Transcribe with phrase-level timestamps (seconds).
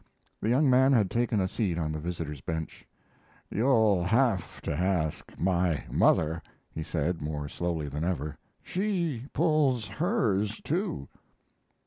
[0.41, 2.87] The young man had taken a seat on the visitors' bench.
[3.51, 8.35] "You'll have to ask my mother," he said, more slowly than ever.
[8.63, 11.07] "She pulls hers, too."